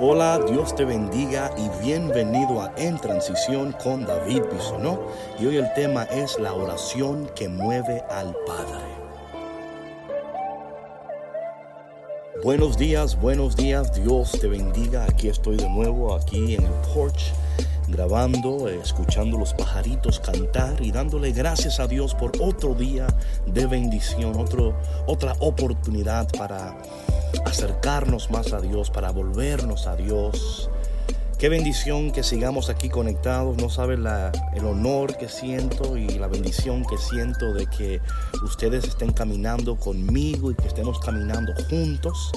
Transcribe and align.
Hola, 0.00 0.38
Dios 0.48 0.76
te 0.76 0.84
bendiga 0.84 1.50
y 1.58 1.84
bienvenido 1.84 2.62
a 2.62 2.72
En 2.76 2.98
Transición 2.98 3.74
con 3.82 4.06
David 4.06 4.42
Bisonó. 4.52 5.00
Y 5.40 5.46
hoy 5.46 5.56
el 5.56 5.72
tema 5.74 6.04
es 6.04 6.38
la 6.38 6.52
oración 6.52 7.28
que 7.34 7.48
mueve 7.48 8.04
al 8.08 8.36
Padre. 8.46 8.84
Buenos 12.44 12.78
días, 12.78 13.20
buenos 13.20 13.56
días, 13.56 13.92
Dios 13.92 14.30
te 14.40 14.46
bendiga. 14.46 15.04
Aquí 15.04 15.28
estoy 15.28 15.56
de 15.56 15.68
nuevo, 15.68 16.14
aquí 16.14 16.54
en 16.54 16.64
el 16.64 16.72
porch, 16.94 17.32
grabando, 17.88 18.68
escuchando 18.68 19.36
los 19.36 19.52
pajaritos 19.52 20.20
cantar 20.20 20.80
y 20.80 20.92
dándole 20.92 21.32
gracias 21.32 21.80
a 21.80 21.88
Dios 21.88 22.14
por 22.14 22.30
otro 22.40 22.74
día 22.74 23.08
de 23.46 23.66
bendición, 23.66 24.36
otro, 24.36 24.76
otra 25.06 25.34
oportunidad 25.40 26.28
para 26.38 26.78
acercarnos 27.44 28.30
más 28.30 28.52
a 28.52 28.60
Dios, 28.60 28.90
para 28.90 29.10
volvernos 29.10 29.86
a 29.86 29.96
Dios. 29.96 30.70
Qué 31.38 31.48
bendición 31.48 32.10
que 32.10 32.24
sigamos 32.24 32.68
aquí 32.68 32.88
conectados. 32.88 33.56
No 33.58 33.70
saben 33.70 34.04
el 34.54 34.64
honor 34.64 35.16
que 35.16 35.28
siento 35.28 35.96
y 35.96 36.08
la 36.18 36.26
bendición 36.26 36.84
que 36.84 36.98
siento 36.98 37.54
de 37.54 37.66
que 37.66 38.00
ustedes 38.42 38.84
estén 38.84 39.12
caminando 39.12 39.76
conmigo 39.76 40.50
y 40.50 40.56
que 40.56 40.66
estemos 40.66 40.98
caminando 40.98 41.54
juntos. 41.70 42.32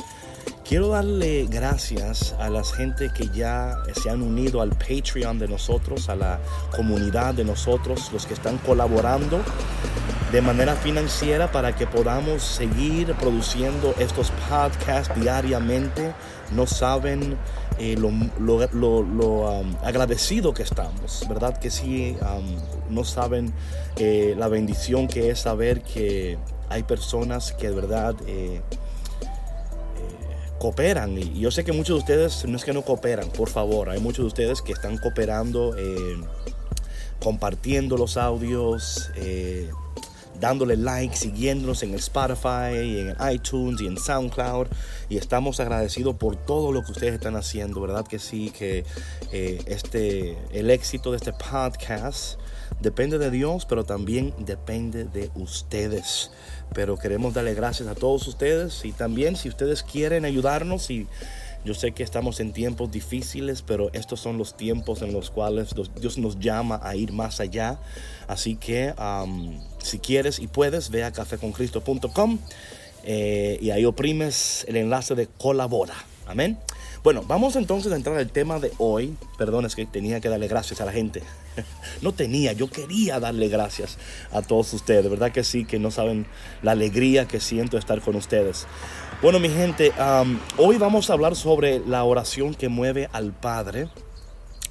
Quiero 0.71 0.88
darle 0.88 1.48
gracias 1.49 2.34
a 2.39 2.49
la 2.49 2.63
gente 2.63 3.11
que 3.13 3.27
ya 3.27 3.75
se 4.02 4.09
han 4.09 4.21
unido 4.21 4.61
al 4.61 4.70
Patreon 4.70 5.38
de 5.38 5.49
nosotros, 5.49 6.07
a 6.07 6.16
la 6.16 6.39
comunidad 6.73 7.34
de 7.34 7.44
nosotros, 7.44 8.09
los 8.13 8.25
que 8.25 8.34
están 8.34 8.57
colaborando 8.59 9.41
de 10.31 10.41
manera 10.41 10.77
financiera 10.77 11.52
para 11.52 11.75
que 11.75 11.88
podamos 11.88 12.41
seguir 12.41 13.13
produciendo 13.16 13.94
estos 13.99 14.31
podcasts 14.49 15.13
diariamente. 15.20 16.13
No 16.55 16.66
saben 16.66 17.35
eh, 17.77 17.97
lo, 17.97 18.08
um, 18.08 19.75
agradecido 19.83 20.53
que 20.53 20.64
estamos, 20.64 21.25
¿verdad? 21.27 21.58
Que 21.58 21.69
sí, 21.69 22.16
um, 22.22 22.95
no 22.95 23.03
saben 23.03 23.52
eh, 23.97 24.36
la 24.38 24.47
bendición 24.47 25.09
que 25.09 25.31
es 25.31 25.39
saber 25.42 25.81
que 25.81 26.38
hay 26.69 26.83
personas 26.83 27.52
que 27.52 27.67
de 27.67 27.75
verdad... 27.75 28.16
Eh, 28.25 28.61
cooperan. 30.62 31.17
Y 31.17 31.40
yo 31.40 31.50
sé 31.50 31.64
que 31.64 31.72
muchos 31.72 31.95
de 31.95 32.00
ustedes 32.00 32.45
no 32.45 32.56
es 32.56 32.64
que 32.64 32.72
no 32.72 32.84
cooperan, 32.84 33.30
por 33.30 33.50
favor, 33.50 33.90
hay 33.90 34.00
muchos 34.00 34.23
de 34.23 34.28
ustedes 34.28 34.62
que 34.62 34.73
están 34.73 35.00
cooperando, 35.00 35.76
compartiendo 37.20 37.98
los 37.98 38.16
audios, 38.16 39.09
dándole 40.39 40.76
like, 40.76 41.16
siguiéndonos 41.16 41.82
en 41.84 41.95
Spotify, 41.95 42.76
en 42.76 43.16
iTunes 43.32 43.82
y 43.82 43.88
en 43.88 43.98
SoundCloud. 43.98 44.67
Y 45.09 45.17
estamos 45.17 45.59
agradecidos 45.59 46.16
por 46.16 46.36
todo 46.36 46.72
lo 46.72 46.84
que 46.84 46.92
ustedes 46.92 47.14
están 47.16 47.36
haciendo, 47.36 47.82
¿verdad? 47.82 48.06
Que 48.06 48.20
sí, 48.20 48.52
que 48.52 48.86
eh, 49.32 49.64
este, 49.66 50.38
el 50.52 50.70
éxito 50.70 51.12
de 51.12 51.17
este 51.17 51.34
podcast 51.34 52.41
depende 52.80 53.17
de 53.17 53.31
Dios, 53.31 53.66
pero 53.66 53.83
también 53.83 54.33
depende 54.39 55.05
de 55.05 55.30
ustedes. 55.36 56.31
Pero 56.73 56.97
queremos 56.97 57.33
darle 57.33 57.53
gracias 57.53 57.89
a 57.89 57.95
todos 57.95 58.27
ustedes 58.27 58.86
y 58.86 58.91
también 58.91 59.36
si 59.36 59.50
ustedes 59.50 59.83
quieren 59.83 60.25
ayudarnos 60.25 60.89
y 60.89 61.08
yo 61.64 61.75
sé 61.75 61.92
que 61.92 62.02
estamos 62.02 62.39
en 62.39 62.53
tiempos 62.53 62.92
difíciles, 62.92 63.61
pero 63.61 63.92
estos 63.94 64.19
son 64.19 64.38
los 64.38 64.58
tiempos 64.58 65.03
en 65.03 65.14
los 65.14 65.30
cuales 65.30 65.75
Dios 65.99 66.17
nos 66.17 66.39
llama 66.39 66.80
a 66.81 66.95
ir 66.95 67.11
más 67.11 67.39
allá. 67.39 67.77
Así 68.27 68.55
que 68.55 68.94
si 69.77 69.99
quieres 69.99 70.39
y 70.39 70.47
puedes, 70.47 70.89
ve 70.89 71.03
a 71.03 71.11
cafeconcristo.com 71.11 72.39
eh, 73.03 73.59
y 73.61 73.69
ahí 73.69 73.86
oprimes 73.86 74.66
el 74.67 74.77
enlace 74.77 75.14
de 75.14 75.27
colabora. 75.27 75.95
Amén. 76.25 76.58
Bueno, 77.03 77.23
vamos 77.27 77.55
entonces 77.55 77.91
a 77.91 77.95
entrar 77.95 78.16
al 78.17 78.30
tema 78.30 78.59
de 78.59 78.71
hoy. 78.77 79.16
Perdón, 79.35 79.66
es 79.66 79.75
que 79.75 79.88
tenía 79.88 80.21
que 80.21 80.30
darle 80.30 80.47
gracias 80.47 80.81
a 80.81 80.85
la 80.85 80.91
gente. 80.91 81.23
No 82.02 82.13
tenía, 82.13 82.53
yo 82.53 82.67
quería 82.67 83.20
darle 83.20 83.48
gracias 83.48 83.98
a 84.31 84.42
todos 84.42 84.73
ustedes. 84.73 85.08
¿Verdad 85.09 85.31
que 85.31 85.43
sí? 85.43 85.65
Que 85.65 85.77
no 85.77 85.92
saben 85.92 86.26
la 86.64 86.71
alegría 86.71 87.27
que 87.27 87.39
siento 87.39 87.77
estar 87.77 88.02
con 88.02 88.15
ustedes. 88.15 88.65
Bueno, 89.21 89.39
mi 89.39 89.49
gente, 89.49 89.92
hoy 90.58 90.77
vamos 90.77 91.09
a 91.09 91.14
hablar 91.14 91.36
sobre 91.36 91.80
la 91.80 92.03
oración 92.03 92.55
que 92.55 92.70
mueve 92.70 93.09
al 93.11 93.33
Padre. 93.33 93.89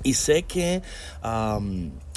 Y 0.03 0.15
sé 0.15 0.43
que 0.45 0.83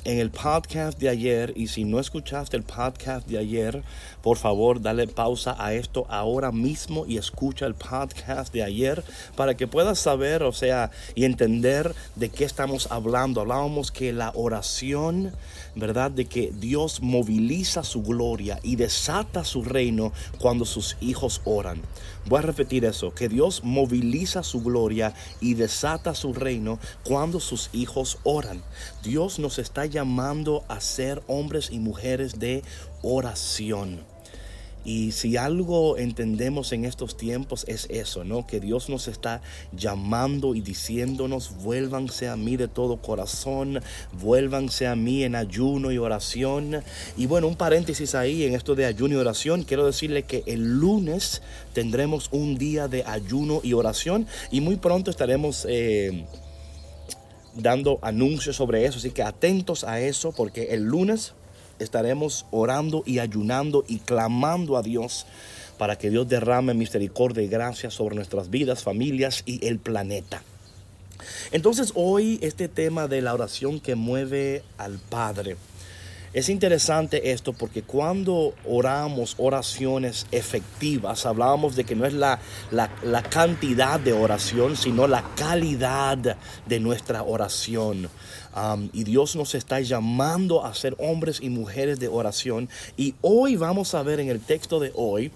en 0.06 0.20
el 0.20 0.32
podcast 0.32 1.00
de 1.00 1.10
ayer, 1.10 1.54
y 1.56 1.68
si 1.68 1.86
no 1.86 2.00
escuchaste 2.00 2.58
el 2.58 2.64
podcast 2.64 3.28
de 3.28 3.38
ayer, 3.38 3.84
por 4.22 4.38
favor 4.38 4.82
dale 4.82 5.08
pausa 5.08 5.56
a 5.58 5.74
esto 5.74 6.06
ahora 6.10 6.52
mismo 6.52 7.06
y 7.08 7.18
escucha 7.18 7.66
el 7.66 7.76
podcast 7.76 8.54
de 8.54 8.64
ayer 8.64 9.04
para 9.36 9.56
que 9.56 9.68
puedas 9.68 10.00
saber, 10.00 10.44
o 10.44 10.52
sea, 10.52 10.92
y 11.16 11.26
entender 11.26 11.96
de 12.16 12.30
qué 12.30 12.44
estamos 12.44 12.92
hablando. 12.92 13.42
Hablábamos 13.42 13.92
que 13.92 14.12
la 14.12 14.32
oración, 14.36 15.32
¿verdad? 15.76 16.12
De 16.12 16.26
que 16.26 16.52
Dios 16.52 17.02
moviliza 17.02 17.84
su 17.84 18.04
gloria 18.04 18.60
y 18.64 18.76
desata 18.76 19.46
su 19.46 19.64
reino 19.64 20.12
cuando 20.40 20.66
sus 20.66 20.98
hijos 21.00 21.42
oran. 21.46 21.82
Voy 22.26 22.40
a 22.40 22.44
repetir 22.44 22.86
eso, 22.86 23.14
que 23.14 23.28
Dios 23.28 23.64
moviliza 23.64 24.44
su 24.44 24.62
gloria 24.62 25.14
y 25.42 25.56
desata 25.56 26.16
su 26.16 26.34
reino 26.34 26.80
cuando 27.04 27.42
sus 27.42 27.70
hijos 27.74 28.18
oran. 28.24 28.62
Dios 29.04 29.40
nos 29.40 29.60
está 29.60 29.86
llamando 29.94 30.66
a 30.68 30.82
ser 30.82 31.24
hombres 31.28 31.70
y 31.72 31.80
mujeres 31.80 32.40
de 32.40 32.64
oración. 33.02 34.02
Y 34.86 35.14
si 35.14 35.38
algo 35.38 35.98
entendemos 35.98 36.74
en 36.74 36.84
estos 36.84 37.16
tiempos 37.16 37.64
es 37.68 37.88
eso, 37.90 38.26
¿no? 38.26 38.46
Que 38.46 38.60
Dios 38.60 38.90
nos 38.90 39.08
está 39.08 39.42
llamando 39.72 40.56
y 40.56 40.62
diciéndonos, 40.62 41.56
vuélvanse 41.64 42.28
a 42.28 42.36
mí 42.36 42.58
de 42.58 42.68
todo 42.68 42.98
corazón, 42.98 43.80
vuélvanse 44.22 44.88
a 44.88 44.96
mí 44.96 45.24
en 45.24 45.36
ayuno 45.36 45.92
y 45.92 45.98
oración. 45.98 46.84
Y 47.16 47.28
bueno, 47.28 47.48
un 47.48 47.56
paréntesis 47.56 48.14
ahí 48.14 48.44
en 48.44 48.56
esto 48.56 48.76
de 48.76 48.86
ayuno 48.86 49.16
y 49.16 49.18
oración, 49.18 49.64
quiero 49.64 49.86
decirle 49.86 50.24
que 50.24 50.44
el 50.48 50.80
lunes 50.80 51.42
tendremos 51.72 52.28
un 52.32 52.58
día 52.58 52.90
de 52.90 53.04
ayuno 53.06 53.62
y 53.64 53.74
oración 53.74 54.28
y 54.52 54.60
muy 54.60 54.76
pronto 54.76 55.10
estaremos... 55.12 55.66
Eh, 55.70 56.26
dando 57.56 58.00
anuncios 58.02 58.56
sobre 58.56 58.86
eso, 58.86 58.98
así 58.98 59.12
que 59.12 59.24
atentos 59.24 59.84
a 59.84 60.00
eso 60.00 60.32
porque 60.32 60.74
el 60.74 60.84
lunes 60.84 61.34
estaremos 61.80 62.46
orando 62.52 63.04
y 63.06 63.20
ayunando 63.20 63.84
y 63.88 64.00
clamando 64.00 64.78
a 64.78 64.84
Dios 64.84 65.26
para 65.78 65.98
que 65.98 66.10
Dios 66.10 66.28
derrame 66.28 66.74
misericordia 66.74 67.44
y 67.44 67.48
gracia 67.48 67.90
sobre 67.90 68.16
nuestras 68.16 68.50
vidas, 68.50 68.84
familias 68.84 69.44
y 69.46 69.66
el 69.68 69.80
planeta. 69.80 70.44
Entonces 71.52 71.92
hoy 71.96 72.40
este 72.42 72.68
tema 72.68 73.08
de 73.08 73.22
la 73.22 73.34
oración 73.34 73.80
que 73.80 73.96
mueve 73.96 74.64
al 74.78 74.98
Padre. 74.98 75.58
Es 76.34 76.50
interesante 76.50 77.32
esto 77.32 77.54
porque 77.54 77.84
cuando 77.84 78.56
oramos 78.66 79.36
oraciones 79.38 80.26
efectivas, 80.32 81.26
hablábamos 81.26 81.76
de 81.76 81.84
que 81.84 81.96
no 81.96 82.06
es 82.06 82.14
la, 82.14 82.40
la, 82.72 82.90
la, 83.04 83.22
cantidad 83.22 84.00
de 84.00 84.14
oración, 84.14 84.76
sino 84.76 85.08
la 85.08 85.24
calidad 85.36 86.38
de 86.66 86.80
nuestra 86.80 87.22
oración 87.22 88.10
y 88.92 89.04
Dios 89.04 89.36
nos 89.36 89.56
está 89.56 89.80
llamando 89.80 90.66
a 90.66 90.74
ser 90.74 90.96
hombres 91.00 91.40
y 91.42 91.50
mujeres 91.50 92.00
de 92.00 92.08
oración. 92.08 92.70
Y 92.98 93.16
hoy 93.22 93.56
vamos 93.56 93.96
a 93.96 94.04
ver 94.04 94.20
en 94.20 94.30
el 94.30 94.40
texto 94.40 94.80
de 94.80 94.92
hoy, 94.96 95.32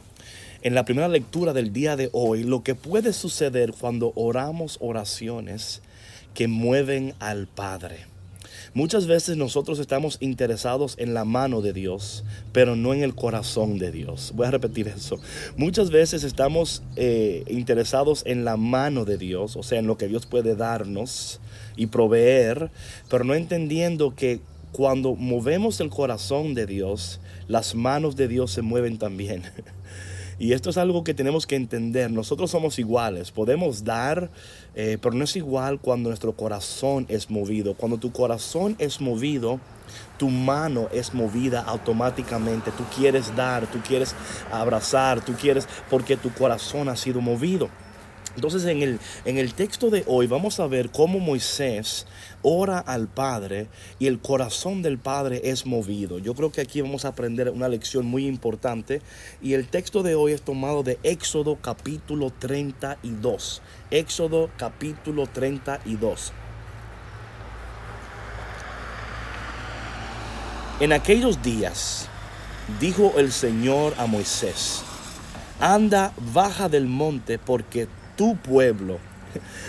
en 0.62 0.76
la 0.76 0.86
primera 0.86 1.08
lectura 1.08 1.54
del 1.54 1.74
día 1.74 1.96
de 1.96 2.10
hoy, 2.14 2.44
lo 2.44 2.64
que 2.64 2.76
puede 2.76 3.14
suceder 3.14 3.74
cuando 3.74 4.12
oramos 4.16 4.78
oraciones 4.82 5.82
que 6.34 6.48
mueven 6.48 7.16
al 7.20 7.48
Padre. 7.48 8.17
Muchas 8.78 9.08
veces 9.08 9.38
nosotros 9.38 9.80
estamos 9.80 10.18
interesados 10.20 10.94
en 11.00 11.16
la 11.16 11.26
mano 11.26 11.64
de 11.64 11.74
Dios, 11.74 12.24
pero 12.52 12.76
no 12.76 12.94
en 12.94 13.02
el 13.02 13.16
corazón 13.16 13.80
de 13.80 13.92
Dios. 13.92 14.34
Voy 14.36 14.46
a 14.46 14.52
repetir 14.52 14.88
eso. 14.88 15.20
Muchas 15.56 15.90
veces 15.90 16.24
estamos 16.24 16.84
eh, 16.96 17.44
interesados 17.48 18.22
en 18.28 18.46
la 18.46 18.56
mano 18.56 19.04
de 19.04 19.18
Dios, 19.18 19.56
o 19.56 19.64
sea, 19.64 19.80
en 19.80 19.88
lo 19.88 19.98
que 19.98 20.08
Dios 20.08 20.28
puede 20.28 20.56
darnos 20.56 21.40
y 21.76 21.88
proveer, 21.88 22.70
pero 23.10 23.24
no 23.24 23.34
entendiendo 23.34 24.14
que 24.14 24.42
cuando 24.72 25.16
movemos 25.16 25.80
el 25.80 25.90
corazón 25.90 26.54
de 26.54 26.68
Dios, 26.68 27.20
las 27.48 27.74
manos 27.74 28.16
de 28.16 28.28
Dios 28.28 28.52
se 28.52 28.62
mueven 28.62 29.00
también. 29.00 29.42
Y 30.40 30.54
esto 30.54 30.70
es 30.70 30.78
algo 30.78 31.04
que 31.04 31.16
tenemos 31.16 31.48
que 31.48 31.56
entender. 31.56 32.12
Nosotros 32.12 32.52
somos 32.52 32.78
iguales, 32.78 33.32
podemos 33.32 33.84
dar, 33.84 34.30
eh, 34.76 35.00
pero 35.02 35.16
no 35.16 35.24
es 35.24 35.36
igual 35.36 35.80
cuando 35.80 36.10
nuestro 36.10 36.34
corazón 36.34 37.06
es 37.10 37.32
movido. 37.32 37.74
Cuando 37.74 37.98
tu 37.98 38.12
corazón 38.12 38.76
es 38.78 39.02
movido, 39.02 39.60
tu 40.20 40.30
mano 40.30 40.90
es 40.92 41.14
movida 41.14 41.62
automáticamente. 41.62 42.72
Tú 42.72 42.84
quieres 42.96 43.36
dar, 43.36 43.66
tú 43.66 43.80
quieres 43.80 44.14
abrazar, 44.52 45.26
tú 45.26 45.34
quieres 45.34 45.68
porque 45.90 46.18
tu 46.18 46.32
corazón 46.32 46.88
ha 46.90 46.96
sido 46.96 47.20
movido. 47.20 47.70
Entonces 48.38 48.66
en 48.66 48.84
el, 48.84 49.00
en 49.26 49.40
el 49.40 49.56
texto 49.56 49.90
de 49.90 50.04
hoy 50.06 50.28
vamos 50.28 50.60
a 50.60 50.68
ver 50.68 50.92
cómo 50.92 51.18
Moisés 51.18 52.06
ora 52.44 52.78
al 52.78 53.08
Padre 53.08 53.68
y 53.98 54.06
el 54.06 54.20
corazón 54.20 54.84
del 54.84 55.00
Padre 55.00 55.42
es 55.46 55.66
movido. 55.66 56.20
Yo 56.20 56.36
creo 56.36 56.52
que 56.52 56.62
aquí 56.62 56.82
vamos 56.82 57.04
a 57.04 57.08
aprender 57.08 57.50
una 57.50 57.68
lección 57.68 58.06
muy 58.06 58.28
importante 58.28 59.02
y 59.42 59.54
el 59.54 59.68
texto 59.68 60.04
de 60.04 60.14
hoy 60.14 60.34
es 60.34 60.44
tomado 60.44 60.84
de 60.84 61.00
Éxodo 61.02 61.58
capítulo 61.60 62.32
32. 62.38 63.64
Éxodo 63.90 64.52
capítulo 64.56 65.26
32. 65.26 66.32
En 70.80 70.94
aquellos 70.94 71.42
días 71.42 72.08
dijo 72.80 73.14
el 73.18 73.32
Señor 73.32 73.96
a 73.98 74.06
Moisés, 74.06 74.84
anda, 75.60 76.14
baja 76.36 76.70
del 76.70 76.86
monte 76.86 77.40
porque 77.40 77.88
tu 78.18 78.36
pueblo. 78.36 79.00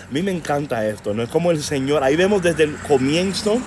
A 0.09 0.13
mí 0.13 0.23
me 0.23 0.33
encanta 0.33 0.87
esto, 0.89 1.15
¿no? 1.15 1.23
Es 1.23 1.29
como 1.29 1.51
el 1.51 1.63
Señor, 1.63 2.03
ahí 2.03 2.17
vemos 2.17 2.43
desde 2.43 2.65
el 2.65 2.77
comienzo, 2.77 3.61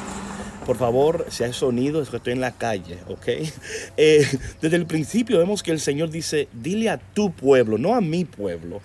por 0.66 0.78
favor, 0.78 1.26
si 1.30 1.44
hay 1.44 1.54
sonido, 1.54 2.02
es 2.02 2.10
que 2.10 2.18
estoy 2.18 2.34
en 2.34 2.42
la 2.42 2.52
calle, 2.52 2.98
¿ok? 3.08 3.28
Eh, 3.98 4.26
desde 4.62 4.78
el 4.78 4.86
principio 4.86 5.38
vemos 5.38 5.64
que 5.64 5.72
el 5.72 5.80
Señor 5.80 6.10
dice, 6.10 6.48
dile 6.54 6.90
a 6.90 6.98
tu 6.98 7.32
pueblo, 7.32 7.78
no 7.78 7.96
a 7.96 8.02
mi 8.02 8.26
pueblo. 8.26 8.82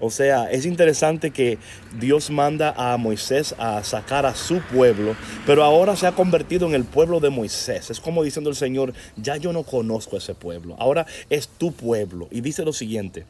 O 0.00 0.10
sea, 0.10 0.50
es 0.50 0.64
interesante 0.64 1.30
que 1.30 1.58
Dios 1.98 2.30
manda 2.30 2.72
a 2.76 2.96
Moisés 2.96 3.54
a 3.58 3.82
sacar 3.82 4.26
a 4.26 4.34
su 4.34 4.60
pueblo, 4.60 5.16
pero 5.44 5.64
ahora 5.64 5.96
se 5.96 6.06
ha 6.06 6.12
convertido 6.12 6.66
en 6.66 6.74
el 6.74 6.84
pueblo 6.84 7.18
de 7.18 7.30
Moisés. 7.30 7.90
Es 7.90 7.98
como 7.98 8.22
diciendo 8.22 8.50
el 8.50 8.56
Señor, 8.56 8.92
ya 9.16 9.36
yo 9.36 9.52
no 9.52 9.64
conozco 9.64 10.16
ese 10.16 10.34
pueblo, 10.34 10.76
ahora 10.78 11.06
es 11.30 11.48
tu 11.48 11.72
pueblo. 11.72 12.28
Y 12.30 12.42
dice 12.42 12.64
lo 12.64 12.72
siguiente. 12.72 13.24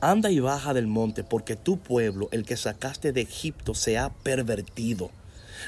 Anda 0.00 0.30
y 0.30 0.40
baja 0.40 0.74
del 0.74 0.86
monte, 0.86 1.24
porque 1.24 1.56
tu 1.56 1.78
pueblo, 1.78 2.28
el 2.32 2.44
que 2.44 2.56
sacaste 2.56 3.12
de 3.12 3.22
Egipto, 3.22 3.74
se 3.74 3.98
ha 3.98 4.10
pervertido. 4.10 5.10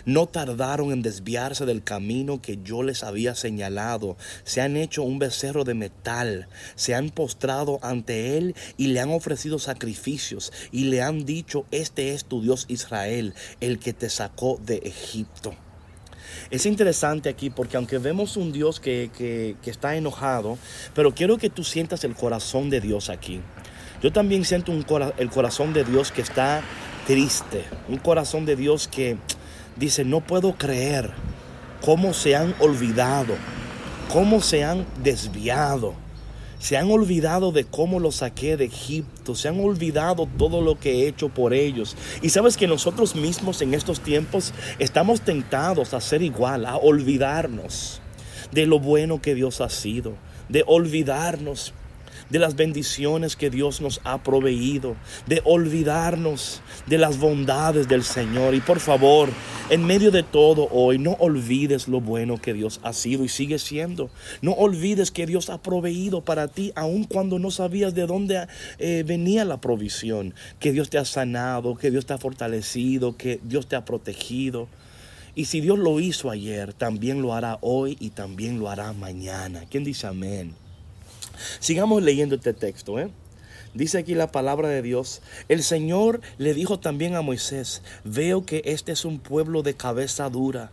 No 0.04 0.26
tardaron 0.26 0.92
en 0.92 1.02
desviarse 1.02 1.66
del 1.66 1.82
camino 1.82 2.40
que 2.40 2.58
yo 2.62 2.82
les 2.82 3.02
había 3.02 3.34
señalado. 3.34 4.16
Se 4.44 4.60
han 4.60 4.76
hecho 4.76 5.02
un 5.02 5.18
becerro 5.18 5.64
de 5.64 5.74
metal. 5.74 6.48
Se 6.74 6.94
han 6.94 7.10
postrado 7.10 7.78
ante 7.82 8.38
él 8.38 8.54
y 8.76 8.88
le 8.88 9.00
han 9.00 9.10
ofrecido 9.10 9.58
sacrificios. 9.58 10.52
Y 10.70 10.84
le 10.84 11.02
han 11.02 11.24
dicho, 11.24 11.66
este 11.70 12.14
es 12.14 12.24
tu 12.24 12.42
Dios 12.42 12.64
Israel, 12.68 13.34
el 13.60 13.78
que 13.78 13.92
te 13.92 14.08
sacó 14.08 14.58
de 14.64 14.78
Egipto. 14.78 15.54
Es 16.50 16.66
interesante 16.66 17.28
aquí 17.28 17.50
porque 17.50 17.76
aunque 17.76 17.98
vemos 17.98 18.36
un 18.36 18.52
Dios 18.52 18.80
que, 18.80 19.10
que, 19.16 19.70
está 19.70 19.96
enojado, 19.96 20.58
pero 20.94 21.14
quiero 21.14 21.38
que 21.38 21.50
tú 21.50 21.64
sientas 21.64 22.04
el 22.04 22.14
corazón 22.14 22.70
de 22.70 22.80
Dios 22.80 23.10
aquí. 23.10 23.40
Yo 24.02 24.12
también 24.12 24.44
siento 24.44 24.72
un 24.72 24.84
el 25.16 25.30
corazón 25.30 25.72
de 25.72 25.84
Dios 25.84 26.10
que 26.10 26.22
está 26.22 26.62
triste, 27.06 27.64
un 27.88 27.98
corazón 27.98 28.44
de 28.44 28.56
Dios 28.56 28.88
que 28.88 29.16
dice, 29.76 30.04
no 30.04 30.20
puedo 30.20 30.54
creer 30.54 31.10
cómo 31.84 32.12
se 32.12 32.34
han 32.34 32.54
olvidado, 32.58 33.34
cómo 34.12 34.40
se 34.40 34.64
han 34.64 34.86
desviado. 35.02 35.94
Se 36.58 36.76
han 36.76 36.92
olvidado 36.92 37.50
de 37.50 37.64
cómo 37.64 37.98
los 37.98 38.16
saqué 38.16 38.56
de 38.56 38.66
Egipto. 38.66 39.34
Se 39.34 39.48
han 39.48 39.58
olvidado 39.58 40.28
todo 40.38 40.60
lo 40.60 40.78
que 40.78 40.92
he 40.92 41.08
hecho 41.08 41.28
por 41.28 41.54
ellos. 41.54 41.96
Y 42.22 42.28
sabes 42.28 42.56
que 42.56 42.68
nosotros 42.68 43.16
mismos 43.16 43.62
en 43.62 43.74
estos 43.74 43.98
tiempos 43.98 44.52
estamos 44.78 45.22
tentados 45.22 45.92
a 45.92 46.00
ser 46.00 46.22
igual, 46.22 46.66
a 46.66 46.76
olvidarnos 46.76 48.00
de 48.52 48.66
lo 48.66 48.78
bueno 48.78 49.20
que 49.20 49.34
Dios 49.34 49.60
ha 49.60 49.70
sido, 49.70 50.14
de 50.48 50.62
olvidarnos 50.68 51.74
de 52.30 52.38
las 52.38 52.56
bendiciones 52.56 53.36
que 53.36 53.50
Dios 53.50 53.80
nos 53.80 54.00
ha 54.04 54.22
proveído, 54.22 54.96
de 55.26 55.42
olvidarnos 55.44 56.62
de 56.86 56.98
las 56.98 57.18
bondades 57.18 57.88
del 57.88 58.02
Señor. 58.02 58.54
Y 58.54 58.60
por 58.60 58.80
favor, 58.80 59.28
en 59.70 59.84
medio 59.84 60.10
de 60.10 60.22
todo 60.22 60.68
hoy, 60.70 60.98
no 60.98 61.12
olvides 61.12 61.88
lo 61.88 62.00
bueno 62.00 62.36
que 62.38 62.54
Dios 62.54 62.80
ha 62.82 62.92
sido 62.92 63.24
y 63.24 63.28
sigue 63.28 63.58
siendo. 63.58 64.10
No 64.40 64.52
olvides 64.52 65.10
que 65.10 65.26
Dios 65.26 65.50
ha 65.50 65.62
proveído 65.62 66.22
para 66.22 66.48
ti, 66.48 66.72
aun 66.74 67.04
cuando 67.04 67.38
no 67.38 67.50
sabías 67.50 67.94
de 67.94 68.06
dónde 68.06 68.46
eh, 68.78 69.04
venía 69.06 69.44
la 69.44 69.60
provisión. 69.60 70.34
Que 70.58 70.72
Dios 70.72 70.90
te 70.90 70.98
ha 70.98 71.04
sanado, 71.04 71.76
que 71.76 71.90
Dios 71.90 72.06
te 72.06 72.14
ha 72.14 72.18
fortalecido, 72.18 73.16
que 73.16 73.40
Dios 73.42 73.66
te 73.66 73.76
ha 73.76 73.84
protegido. 73.84 74.68
Y 75.34 75.46
si 75.46 75.60
Dios 75.60 75.78
lo 75.78 75.98
hizo 75.98 76.30
ayer, 76.30 76.74
también 76.74 77.22
lo 77.22 77.32
hará 77.32 77.58
hoy 77.62 77.96
y 78.00 78.10
también 78.10 78.58
lo 78.58 78.68
hará 78.68 78.92
mañana. 78.92 79.64
¿Quién 79.70 79.84
dice 79.84 80.06
amén? 80.06 80.54
Sigamos 81.60 82.02
leyendo 82.02 82.34
este 82.34 82.52
texto. 82.52 82.98
¿eh? 82.98 83.10
Dice 83.74 83.98
aquí 83.98 84.14
la 84.14 84.30
palabra 84.30 84.68
de 84.68 84.82
Dios. 84.82 85.22
El 85.48 85.62
Señor 85.62 86.20
le 86.38 86.52
dijo 86.54 86.78
también 86.78 87.14
a 87.14 87.22
Moisés, 87.22 87.82
veo 88.04 88.44
que 88.44 88.62
este 88.66 88.92
es 88.92 89.04
un 89.04 89.18
pueblo 89.18 89.62
de 89.62 89.74
cabeza 89.74 90.28
dura. 90.28 90.70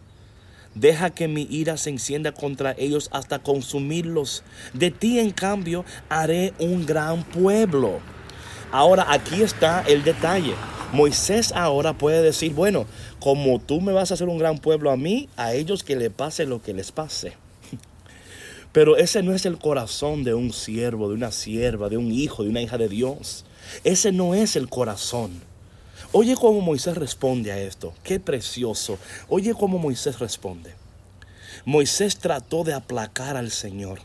Deja 0.75 1.09
que 1.09 1.27
mi 1.27 1.47
ira 1.49 1.77
se 1.77 1.89
encienda 1.89 2.31
contra 2.31 2.75
ellos 2.77 3.09
hasta 3.11 3.39
consumirlos. 3.39 4.43
De 4.73 4.91
ti, 4.91 5.19
en 5.19 5.31
cambio, 5.31 5.83
haré 6.09 6.53
un 6.59 6.85
gran 6.85 7.23
pueblo. 7.23 7.99
Ahora, 8.71 9.07
aquí 9.09 9.41
está 9.41 9.81
el 9.87 10.03
detalle. 10.03 10.53
Moisés 10.91 11.51
ahora 11.53 11.93
puede 11.93 12.21
decir, 12.21 12.53
bueno, 12.53 12.85
como 13.19 13.59
tú 13.59 13.79
me 13.81 13.93
vas 13.93 14.11
a 14.11 14.15
hacer 14.15 14.27
un 14.27 14.37
gran 14.37 14.57
pueblo 14.57 14.91
a 14.91 14.97
mí, 14.97 15.29
a 15.37 15.53
ellos 15.53 15.83
que 15.83 15.95
le 15.95 16.09
pase 16.09 16.45
lo 16.45 16.61
que 16.61 16.73
les 16.73 16.91
pase. 16.91 17.33
Pero 18.71 18.97
ese 18.97 19.23
no 19.23 19.33
es 19.33 19.45
el 19.45 19.57
corazón 19.57 20.23
de 20.23 20.33
un 20.33 20.53
siervo, 20.53 21.09
de 21.09 21.15
una 21.15 21.31
sierva, 21.31 21.89
de 21.89 21.97
un 21.97 22.11
hijo, 22.11 22.43
de 22.43 22.49
una 22.49 22.61
hija 22.61 22.77
de 22.77 22.87
Dios. 22.87 23.45
Ese 23.83 24.11
no 24.11 24.35
es 24.35 24.55
el 24.55 24.69
corazón. 24.69 25.41
Oye 26.11 26.35
cómo 26.35 26.61
Moisés 26.61 26.97
responde 26.97 27.51
a 27.51 27.59
esto. 27.59 27.93
Qué 28.03 28.19
precioso. 28.19 28.97
Oye 29.27 29.53
cómo 29.53 29.77
Moisés 29.79 30.19
responde. 30.19 30.73
Moisés 31.65 32.17
trató 32.17 32.63
de 32.63 32.73
aplacar 32.73 33.35
al 33.35 33.51
Señor, 33.51 33.99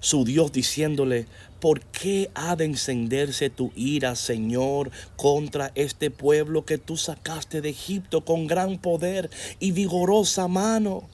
su 0.00 0.24
Dios, 0.24 0.52
diciéndole, 0.52 1.26
¿por 1.60 1.80
qué 1.80 2.30
ha 2.34 2.54
de 2.56 2.66
encenderse 2.66 3.50
tu 3.50 3.72
ira, 3.74 4.14
Señor, 4.14 4.90
contra 5.16 5.72
este 5.74 6.10
pueblo 6.10 6.64
que 6.64 6.78
tú 6.78 6.96
sacaste 6.96 7.60
de 7.60 7.70
Egipto 7.70 8.24
con 8.24 8.46
gran 8.46 8.78
poder 8.78 9.28
y 9.58 9.72
vigorosa 9.72 10.46
mano? 10.46 11.08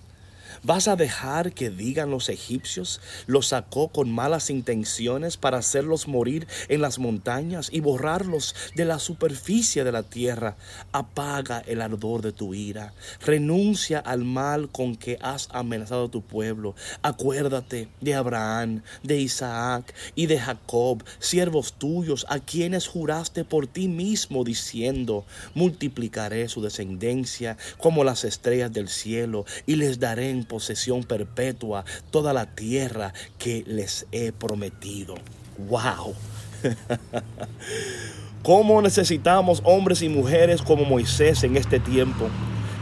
¿Vas 0.63 0.89
a 0.89 0.97
dejar 0.97 1.53
que 1.53 1.71
digan 1.71 2.11
los 2.11 2.29
egipcios, 2.29 3.01
los 3.27 3.49
sacó 3.49 3.89
con 3.89 4.11
malas 4.11 4.51
intenciones 4.51 5.37
para 5.37 5.59
hacerlos 5.59 6.09
morir 6.09 6.47
en 6.69 6.81
las 6.81 6.99
montañas 6.99 7.69
y 7.73 7.81
borrarlos 7.81 8.55
de 8.75 8.85
la 8.85 8.99
superficie 8.99 9.85
de 9.85 9.93
la 9.93 10.03
tierra? 10.03 10.57
Apaga 10.93 11.61
el 11.67 11.81
ardor 11.81 12.23
de 12.23 12.33
tu 12.33 12.55
ira. 12.55 12.93
Renuncia 13.25 13.99
al 13.99 14.25
mal 14.25 14.69
con 14.71 14.97
que 14.97 15.19
has 15.23 15.49
amenazado 15.53 16.07
a 16.07 16.11
tu 16.11 16.23
pueblo. 16.23 16.75
Acuérdate 17.03 17.89
de 18.01 18.15
Abraham, 18.15 18.83
de 19.03 19.21
Isaac 19.21 19.95
y 20.15 20.27
de 20.27 20.39
Jacob, 20.39 21.05
siervos 21.19 21.75
tuyos, 21.75 22.27
a 22.29 22.39
quienes 22.41 22.87
juraste 22.87 23.45
por 23.45 23.67
ti 23.67 23.89
mismo, 23.89 24.45
diciendo, 24.45 25.25
multiplicaré 25.55 26.49
su 26.49 26.63
descendencia 26.63 27.57
como 27.79 28.05
las 28.05 28.25
estrellas 28.25 28.73
del 28.73 28.89
cielo 28.89 29.45
y 29.67 29.77
les 29.77 29.99
daré 29.99 30.31
en 30.31 30.42
posesión 30.45 31.05
perpetua 31.05 31.85
toda 32.11 32.33
la 32.33 32.47
tierra 32.47 33.13
que 33.39 33.65
les 33.67 34.07
he 34.13 34.33
prometido. 34.33 35.15
¡Wow! 35.59 36.15
¿Cómo 38.43 38.83
necesitamos 38.83 39.63
hombres 39.65 40.03
y 40.03 40.09
mujeres 40.09 40.63
como 40.63 40.85
Moisés 40.85 41.45
en 41.45 41.57
este 41.57 41.79
tiempo? 41.79 42.29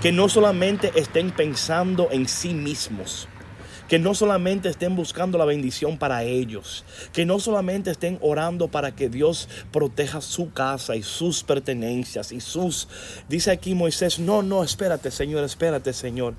Que 0.01 0.13
no 0.13 0.29
solamente 0.29 0.91
estén 0.95 1.31
pensando 1.31 2.09
en 2.11 2.27
sí 2.27 2.55
mismos, 2.55 3.29
que 3.91 3.99
no 3.99 4.15
solamente 4.15 4.69
estén 4.69 4.95
buscando 4.95 5.37
la 5.37 5.45
bendición 5.45 5.99
para 5.99 6.23
ellos, 6.23 6.85
que 7.13 7.27
no 7.27 7.41
solamente 7.41 7.91
estén 7.91 8.19
orando 8.21 8.69
para 8.69 8.95
que 8.95 9.09
Dios 9.09 9.49
proteja 9.73 10.21
su 10.21 10.53
casa 10.53 10.95
y 10.95 11.03
sus 11.03 11.43
pertenencias 11.43 12.31
y 12.31 12.41
sus... 12.41 12.87
Dice 13.29 13.51
aquí 13.51 13.75
Moisés, 13.75 14.21
no, 14.21 14.45
no, 14.45 14.63
espérate 14.63 15.11
Señor, 15.11 15.43
espérate 15.43 15.93
Señor, 15.93 16.35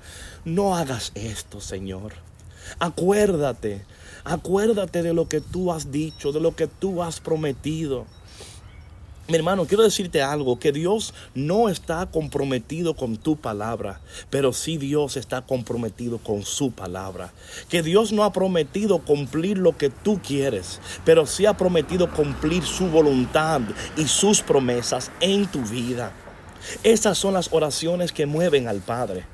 no 0.46 0.74
hagas 0.74 1.12
esto 1.14 1.60
Señor. 1.60 2.14
Acuérdate, 2.78 3.84
acuérdate 4.24 5.02
de 5.02 5.12
lo 5.12 5.28
que 5.28 5.42
tú 5.42 5.74
has 5.74 5.92
dicho, 5.92 6.32
de 6.32 6.40
lo 6.40 6.56
que 6.56 6.68
tú 6.68 7.02
has 7.02 7.20
prometido. 7.20 8.06
Mi 9.28 9.36
hermano, 9.36 9.66
quiero 9.66 9.84
decirte 9.84 10.20
algo, 10.20 10.58
que 10.58 10.72
Dios 10.72 11.14
no 11.34 11.68
está 11.68 12.06
comprometido 12.06 12.94
con 12.94 13.16
tu 13.16 13.36
palabra, 13.36 14.00
pero 14.30 14.52
sí 14.52 14.78
Dios 14.78 15.16
está 15.16 15.42
comprometido 15.42 16.18
con 16.18 16.42
su 16.42 16.72
palabra. 16.72 17.32
Que 17.68 17.84
Dios 17.84 18.12
no 18.12 18.24
ha 18.24 18.32
prometido 18.32 18.98
cumplir 18.98 19.58
lo 19.58 19.76
que 19.76 19.90
tú 19.90 20.20
quieres, 20.20 20.80
pero 21.04 21.24
sí 21.26 21.46
ha 21.46 21.56
prometido 21.56 22.10
cumplir 22.10 22.64
su 22.64 22.88
voluntad 22.88 23.60
y 23.96 24.08
sus 24.08 24.42
promesas 24.42 25.12
en 25.20 25.46
tu 25.46 25.60
vida. 25.60 26.12
Esas 26.82 27.16
son 27.16 27.34
las 27.34 27.52
oraciones 27.52 28.10
que 28.10 28.26
mueven 28.26 28.66
al 28.66 28.80
Padre. 28.80 29.24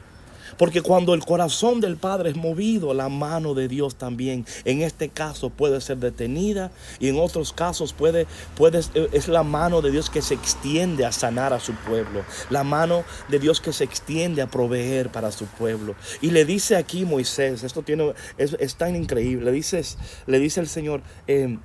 Porque 0.57 0.83
cuando 0.83 1.14
el 1.14 1.25
corazón 1.25 1.81
del 1.81 1.97
Padre 1.97 2.31
es 2.31 2.37
movido, 2.37 2.95
la 2.95 3.09
mano 3.09 3.55
de 3.55 3.69
Dios 3.69 3.97
también, 3.97 4.47
en 4.64 4.83
este 4.83 5.09
caso 5.09 5.50
puede 5.50 5.81
ser 5.81 5.99
detenida 5.99 6.71
y 6.99 7.09
en 7.09 7.19
otros 7.19 7.52
casos 7.52 7.93
puede, 7.93 8.26
puede, 8.57 8.81
es 9.12 9.28
la 9.28 9.43
mano 9.43 9.83
de 9.83 9.90
Dios 9.90 10.11
que 10.11 10.23
se 10.23 10.35
extiende 10.35 11.05
a 11.05 11.12
sanar 11.12 11.52
a 11.52 11.61
su 11.61 11.75
pueblo. 11.75 12.25
La 12.50 12.64
mano 12.64 13.05
de 13.28 13.38
Dios 13.38 13.61
que 13.61 13.73
se 13.73 13.85
extiende 13.85 14.43
a 14.43 14.50
proveer 14.50 15.11
para 15.11 15.33
su 15.33 15.47
pueblo. 15.47 15.95
Y 16.21 16.31
le 16.31 16.45
dice 16.45 16.76
aquí 16.76 17.05
Moisés, 17.05 17.62
esto 17.62 17.83
tiene, 17.83 18.14
es, 18.37 18.75
tan 18.76 18.97
increíble, 18.97 19.47
le, 19.47 19.52
dices, 19.52 19.99
le 20.26 20.38
dice 20.38 20.61
el 20.61 20.69
Señor, 20.69 21.02
eh, 21.26 21.59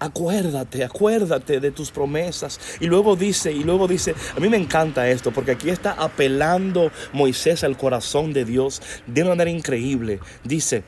acuérdate, 0.00 0.82
acuérdate 0.82 1.60
de 1.60 1.70
tus 1.70 1.90
promesas. 1.90 2.58
Y 2.80 2.86
luego 2.86 3.14
dice, 3.14 3.52
y 3.52 3.62
luego 3.62 3.86
dice, 3.86 4.14
a 4.36 4.40
mí 4.40 4.48
me 4.48 4.56
encanta 4.56 5.08
esto, 5.08 5.30
porque 5.30 5.52
aquí 5.52 5.70
está 5.70 5.92
apelando 5.92 6.90
Moisés 7.12 7.62
al 7.62 7.76
corazón 7.76 8.32
de 8.32 8.44
Dios 8.44 8.82
de 9.06 9.20
una 9.22 9.30
manera 9.30 9.50
increíble. 9.50 10.18
Dice, 10.42 10.82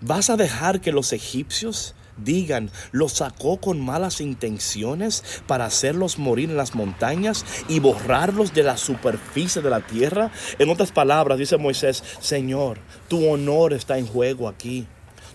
¿vas 0.00 0.30
a 0.30 0.36
dejar 0.36 0.80
que 0.80 0.92
los 0.92 1.12
egipcios 1.12 1.94
digan, 2.16 2.70
los 2.92 3.14
sacó 3.14 3.58
con 3.58 3.80
malas 3.80 4.20
intenciones 4.20 5.42
para 5.46 5.64
hacerlos 5.64 6.18
morir 6.18 6.50
en 6.50 6.56
las 6.56 6.74
montañas 6.74 7.44
y 7.68 7.80
borrarlos 7.80 8.54
de 8.54 8.62
la 8.62 8.76
superficie 8.76 9.60
de 9.60 9.70
la 9.70 9.80
tierra? 9.80 10.30
En 10.58 10.70
otras 10.70 10.92
palabras, 10.92 11.38
dice 11.38 11.56
Moisés, 11.56 12.04
Señor, 12.20 12.78
tu 13.08 13.28
honor 13.28 13.72
está 13.72 13.98
en 13.98 14.06
juego 14.06 14.48
aquí. 14.48 14.86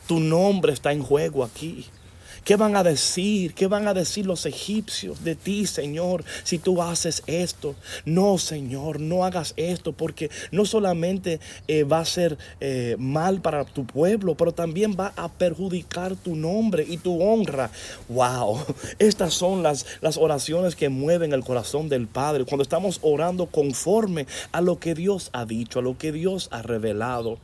Tu 0.07 0.19
nombre 0.19 0.73
está 0.73 0.91
en 0.93 1.03
juego 1.03 1.43
aquí. 1.43 1.85
¿Qué 2.47 2.55
van 2.55 2.77
a 2.77 2.83
decir? 2.83 3.53
¿Qué 3.53 3.67
van 3.67 3.89
a 3.89 3.93
decir 3.93 4.25
los 4.25 4.45
egipcios 4.45 5.21
de 5.25 5.35
ti, 5.35 5.67
Señor, 5.67 6.23
si 6.45 6.59
tú 6.59 6.81
haces 6.81 7.21
esto? 7.27 7.75
No, 8.05 8.37
Señor, 8.37 9.01
no 9.01 9.25
hagas 9.25 9.53
esto, 9.57 9.91
porque 9.91 10.29
no 10.51 10.63
solamente 10.63 11.41
eh, 11.67 11.83
va 11.83 11.99
a 11.99 12.05
ser 12.05 12.37
eh, 12.61 12.95
mal 12.99 13.41
para 13.41 13.65
tu 13.65 13.85
pueblo, 13.85 14.35
pero 14.35 14.53
también 14.53 14.95
va 14.97 15.11
a 15.17 15.27
perjudicar 15.27 16.15
tu 16.15 16.37
nombre 16.37 16.85
y 16.87 16.95
tu 16.95 17.21
honra. 17.21 17.69
Wow, 18.07 18.61
estas 18.97 19.33
son 19.33 19.61
las, 19.61 19.85
las 19.99 20.15
oraciones 20.15 20.77
que 20.77 20.87
mueven 20.87 21.33
el 21.33 21.43
corazón 21.43 21.89
del 21.89 22.07
Padre 22.07 22.45
cuando 22.45 22.63
estamos 22.63 22.99
orando 23.01 23.47
conforme 23.47 24.25
a 24.53 24.61
lo 24.61 24.79
que 24.79 24.95
Dios 24.95 25.31
ha 25.33 25.43
dicho, 25.43 25.79
a 25.79 25.81
lo 25.81 25.97
que 25.97 26.13
Dios 26.13 26.47
ha 26.51 26.61
revelado. 26.61 27.39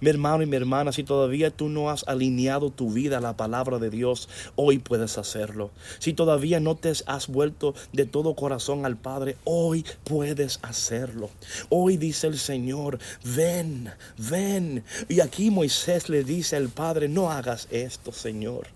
Mi 0.00 0.10
hermano 0.10 0.42
y 0.42 0.46
mi 0.46 0.56
hermana, 0.56 0.92
si 0.92 1.04
todavía 1.04 1.50
tú 1.50 1.68
no 1.68 1.90
has 1.90 2.04
alineado 2.06 2.70
tu 2.70 2.90
vida 2.90 3.18
a 3.18 3.20
la 3.20 3.36
palabra 3.36 3.78
de 3.78 3.90
Dios, 3.90 4.28
hoy 4.56 4.78
puedes 4.78 5.18
hacerlo. 5.18 5.70
Si 5.98 6.12
todavía 6.12 6.60
no 6.60 6.76
te 6.76 6.92
has 7.06 7.28
vuelto 7.28 7.74
de 7.92 8.06
todo 8.06 8.34
corazón 8.34 8.84
al 8.84 8.96
Padre, 8.96 9.36
hoy 9.44 9.84
puedes 10.04 10.58
hacerlo. 10.62 11.30
Hoy 11.68 11.96
dice 11.96 12.26
el 12.26 12.38
Señor, 12.38 12.98
ven, 13.24 13.90
ven. 14.18 14.84
Y 15.08 15.20
aquí 15.20 15.50
Moisés 15.50 16.08
le 16.08 16.24
dice 16.24 16.56
al 16.56 16.68
Padre, 16.68 17.08
no 17.08 17.30
hagas 17.30 17.68
esto, 17.70 18.12
Señor. 18.12 18.66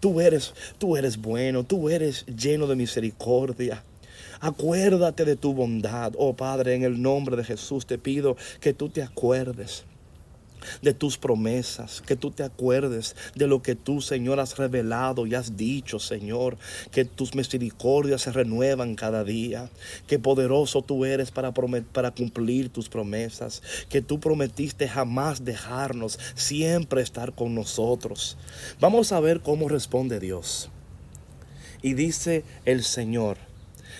Tú 0.00 0.20
eres, 0.20 0.52
tú 0.78 0.96
eres 0.96 1.16
bueno, 1.16 1.64
tú 1.64 1.88
eres 1.88 2.26
lleno 2.26 2.66
de 2.66 2.76
misericordia. 2.76 3.84
Acuérdate 4.40 5.24
de 5.24 5.36
tu 5.36 5.54
bondad. 5.54 6.12
Oh 6.18 6.34
Padre, 6.34 6.74
en 6.74 6.82
el 6.82 7.00
nombre 7.00 7.36
de 7.36 7.44
Jesús 7.44 7.86
te 7.86 7.98
pido 7.98 8.36
que 8.60 8.74
tú 8.74 8.88
te 8.88 9.02
acuerdes 9.02 9.84
de 10.82 10.94
tus 10.94 11.18
promesas, 11.18 12.02
que 12.02 12.16
tú 12.16 12.30
te 12.30 12.42
acuerdes 12.42 13.16
de 13.34 13.46
lo 13.46 13.62
que 13.62 13.74
tú, 13.74 14.00
Señor, 14.00 14.40
has 14.40 14.56
revelado 14.56 15.26
y 15.26 15.34
has 15.34 15.56
dicho, 15.56 15.98
Señor, 15.98 16.56
que 16.90 17.04
tus 17.04 17.34
misericordias 17.34 18.22
se 18.22 18.32
renuevan 18.32 18.94
cada 18.94 19.24
día, 19.24 19.70
que 20.06 20.18
poderoso 20.18 20.82
tú 20.82 21.04
eres 21.04 21.30
para, 21.30 21.52
para 21.52 22.10
cumplir 22.10 22.68
tus 22.68 22.88
promesas, 22.88 23.62
que 23.88 24.02
tú 24.02 24.20
prometiste 24.20 24.88
jamás 24.88 25.44
dejarnos, 25.44 26.18
siempre 26.34 27.02
estar 27.02 27.34
con 27.34 27.54
nosotros. 27.54 28.36
Vamos 28.80 29.12
a 29.12 29.20
ver 29.20 29.40
cómo 29.40 29.68
responde 29.68 30.20
Dios. 30.20 30.70
Y 31.82 31.94
dice 31.94 32.44
el 32.64 32.84
Señor, 32.84 33.38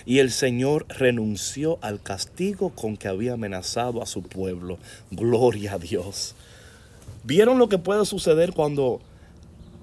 y 0.05 0.19
el 0.19 0.31
Señor 0.31 0.85
renunció 0.89 1.79
al 1.81 2.01
castigo 2.01 2.69
con 2.69 2.97
que 2.97 3.07
había 3.07 3.33
amenazado 3.33 4.01
a 4.01 4.05
su 4.05 4.21
pueblo. 4.21 4.77
Gloria 5.11 5.73
a 5.73 5.79
Dios. 5.79 6.35
¿Vieron 7.23 7.57
lo 7.57 7.69
que 7.69 7.77
puede 7.77 8.05
suceder 8.05 8.51
cuando 8.51 8.99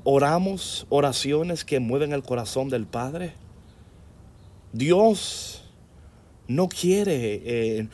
oramos 0.04 0.86
oraciones 0.90 1.64
que 1.64 1.80
mueven 1.80 2.12
el 2.12 2.22
corazón 2.22 2.68
del 2.68 2.86
Padre? 2.86 3.32
Dios 4.72 5.62
no 6.48 6.68
quiere, 6.68 7.40
eh, 7.44 7.88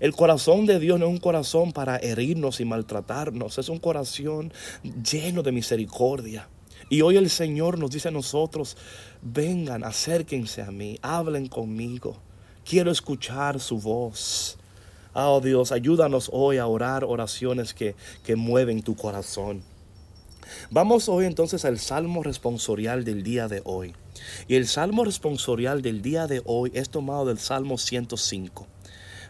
el 0.00 0.12
corazón 0.12 0.66
de 0.66 0.78
Dios 0.78 1.00
no 1.00 1.06
es 1.06 1.12
un 1.12 1.18
corazón 1.18 1.72
para 1.72 1.96
herirnos 1.96 2.60
y 2.60 2.64
maltratarnos, 2.64 3.58
es 3.58 3.68
un 3.68 3.78
corazón 3.78 4.52
lleno 4.82 5.42
de 5.42 5.50
misericordia. 5.50 6.48
Y 6.88 7.00
hoy 7.00 7.16
el 7.16 7.30
Señor 7.30 7.78
nos 7.78 7.90
dice 7.90 8.08
a 8.08 8.12
nosotros, 8.12 8.76
vengan, 9.22 9.82
acérquense 9.82 10.62
a 10.62 10.70
mí, 10.70 10.98
hablen 11.00 11.48
conmigo, 11.48 12.18
quiero 12.64 12.90
escuchar 12.90 13.58
su 13.58 13.78
voz. 13.78 14.58
Oh 15.14 15.42
Dios, 15.42 15.72
ayúdanos 15.72 16.30
hoy 16.32 16.56
a 16.56 16.66
orar 16.66 17.04
oraciones 17.04 17.74
que, 17.74 17.94
que 18.24 18.34
mueven 18.34 18.82
tu 18.82 18.96
corazón. 18.96 19.62
Vamos 20.70 21.06
hoy 21.10 21.26
entonces 21.26 21.66
al 21.66 21.78
salmo 21.78 22.22
responsorial 22.22 23.04
del 23.04 23.22
día 23.22 23.46
de 23.46 23.60
hoy. 23.64 23.94
Y 24.48 24.54
el 24.54 24.66
salmo 24.66 25.04
responsorial 25.04 25.82
del 25.82 26.00
día 26.00 26.26
de 26.26 26.40
hoy 26.46 26.70
es 26.74 26.88
tomado 26.88 27.26
del 27.26 27.38
salmo 27.38 27.76
105. 27.76 28.66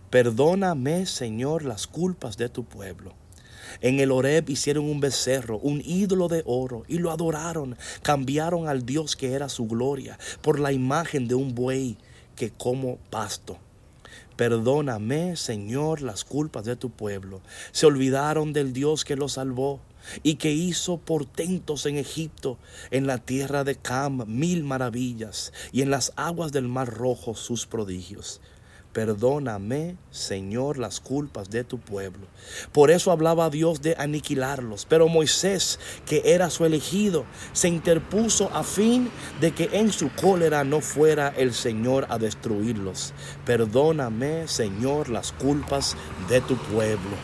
Perdóname, 0.08 1.04
Señor, 1.06 1.64
las 1.64 1.88
culpas 1.88 2.36
de 2.36 2.48
tu 2.48 2.62
pueblo. 2.62 3.14
En 3.80 3.98
el 3.98 4.12
Horeb 4.12 4.50
hicieron 4.50 4.84
un 4.84 5.00
becerro, 5.00 5.58
un 5.58 5.82
ídolo 5.84 6.28
de 6.28 6.44
oro, 6.46 6.84
y 6.86 6.98
lo 6.98 7.10
adoraron. 7.10 7.76
Cambiaron 8.02 8.68
al 8.68 8.86
Dios 8.86 9.16
que 9.16 9.32
era 9.32 9.48
su 9.48 9.66
gloria 9.66 10.16
por 10.42 10.60
la 10.60 10.70
imagen 10.70 11.26
de 11.26 11.34
un 11.34 11.56
buey 11.56 11.96
que 12.36 12.50
como 12.50 12.98
pasto. 13.10 13.58
Perdóname, 14.36 15.36
Señor, 15.36 16.02
las 16.02 16.24
culpas 16.24 16.64
de 16.64 16.76
tu 16.76 16.90
pueblo. 16.90 17.40
Se 17.72 17.86
olvidaron 17.86 18.52
del 18.52 18.72
Dios 18.72 19.04
que 19.04 19.16
los 19.16 19.32
salvó 19.32 19.80
y 20.22 20.36
que 20.36 20.52
hizo 20.52 20.98
portentos 20.98 21.86
en 21.86 21.96
Egipto, 21.96 22.58
en 22.90 23.06
la 23.06 23.18
tierra 23.18 23.64
de 23.64 23.76
Cam, 23.76 24.24
mil 24.26 24.64
maravillas, 24.64 25.52
y 25.72 25.82
en 25.82 25.90
las 25.90 26.12
aguas 26.16 26.52
del 26.52 26.68
mar 26.68 26.88
rojo 26.88 27.34
sus 27.34 27.66
prodigios. 27.66 28.40
Perdóname, 28.92 29.96
Señor, 30.11 30.76
las 30.76 31.00
culpas 31.00 31.49
de 31.49 31.64
tu 31.64 31.78
pueblo. 31.78 32.26
Por 32.72 32.90
eso 32.90 33.11
hablaba 33.11 33.49
Dios 33.49 33.80
de 33.80 33.96
aniquilarlos. 33.99 34.87
Pero 34.87 35.08
Moisés, 35.08 35.78
que 36.04 36.22
era 36.26 36.50
su 36.50 36.66
elegido, 36.66 37.25
se 37.54 37.68
interpuso 37.68 38.50
a 38.52 38.62
fin 38.62 39.11
de 39.40 39.52
que 39.52 39.70
en 39.72 39.92
su 39.92 40.11
cólera 40.11 40.62
no 40.64 40.82
fuera 40.82 41.28
el 41.28 41.54
Señor 41.54 42.06
a 42.11 42.18
destruirlos. 42.18 43.14
Perdóname, 43.46 44.46
Señor, 44.46 45.08
las 45.08 45.32
culpas 45.32 45.96
de 46.28 46.42
tu 46.42 46.56
pueblo. 46.56 47.16